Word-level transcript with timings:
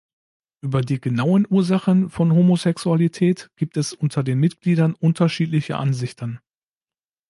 Über 0.63 0.81
die 0.81 0.99
genauen 0.99 1.45
Ursachen 1.47 2.09
von 2.09 2.33
Homosexualität 2.33 3.51
gibt 3.55 3.77
es 3.77 3.93
unter 3.93 4.23
den 4.23 4.39
Mitgliedern 4.39 4.95
unterschiedliche 4.95 5.77
Ansichten. 5.77 6.39